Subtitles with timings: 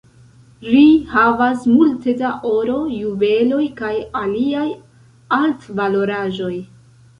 [0.69, 3.93] Ri havas multe da oro, juveloj kaj
[4.23, 4.67] aliaj
[5.41, 6.53] altvaloraĵoj.